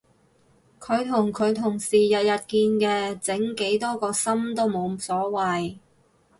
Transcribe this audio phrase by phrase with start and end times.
[0.79, 5.77] 佢同佢同事日日見嘅整幾多個心都冇所謂